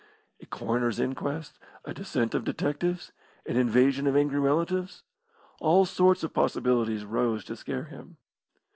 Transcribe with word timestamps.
A 0.41 0.47
coroner's 0.47 0.99
inquest, 0.99 1.59
a 1.85 1.93
descent 1.93 2.33
of 2.33 2.43
detectives, 2.43 3.11
an 3.45 3.55
invasion 3.55 4.07
of 4.07 4.15
angry 4.17 4.39
relatives 4.39 5.03
all 5.59 5.85
sorts 5.85 6.23
of 6.23 6.33
possibilities 6.33 7.05
rose 7.05 7.45
to 7.45 7.55
scare 7.55 7.83
him. 7.83 8.17